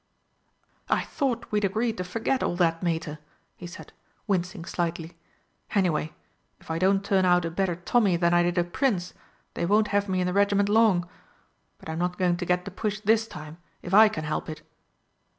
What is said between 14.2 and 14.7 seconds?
help it.